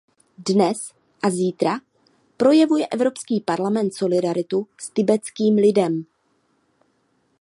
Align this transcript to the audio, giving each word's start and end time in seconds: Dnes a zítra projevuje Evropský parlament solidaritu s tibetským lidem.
Dnes 0.51 0.93
a 1.21 1.29
zítra 1.29 1.79
projevuje 2.37 2.87
Evropský 2.87 3.41
parlament 3.41 3.93
solidaritu 3.95 4.67
s 4.81 4.89
tibetským 4.89 5.55
lidem. 5.55 6.05